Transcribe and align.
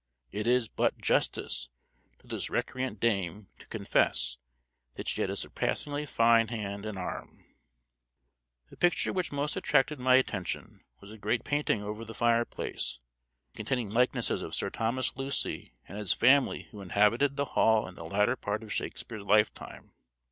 It 0.31 0.47
is 0.47 0.67
but 0.67 0.97
justice 0.97 1.69
to 2.17 2.25
this 2.27 2.49
recreant 2.49 2.99
dame 2.99 3.49
to 3.59 3.67
confess 3.67 4.39
that 4.95 5.07
she 5.07 5.21
had 5.21 5.29
a 5.29 5.35
surpassingly 5.35 6.07
fine 6.07 6.47
hand 6.47 6.87
and 6.87 6.97
arm. 6.97 7.45
The 8.71 8.77
picture 8.77 9.13
which 9.13 9.31
most 9.31 9.55
attracted 9.55 9.99
my 9.99 10.15
attention 10.15 10.83
was 11.01 11.11
a 11.11 11.19
great 11.19 11.43
painting 11.43 11.83
over 11.83 12.03
the 12.03 12.15
fireplace, 12.15 12.99
containing 13.53 13.91
likenesses 13.91 14.41
of 14.41 14.55
Sir 14.55 14.71
Thomas 14.71 15.15
Lucy 15.17 15.75
and 15.87 15.99
his 15.99 16.13
family 16.13 16.63
who 16.71 16.81
inhabited 16.81 17.35
the 17.35 17.45
hall 17.53 17.87
in 17.87 17.93
the 17.93 18.03
latter 18.03 18.35
part 18.35 18.63
of 18.63 18.73
Shakespeare's 18.73 19.21
lifetime. 19.21 19.93